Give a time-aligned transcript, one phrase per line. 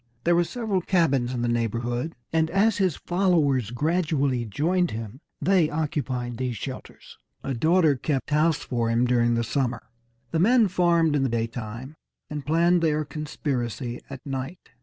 [0.23, 5.69] There were several cabins in the neighborhood, and as his followers gradually joined him, they
[5.69, 7.19] occupied these shelters.
[7.43, 9.91] A daughter kept house for him during the summer.
[10.31, 11.95] The men farmed in the daytime,
[12.31, 14.69] and planned their conspiracy at night.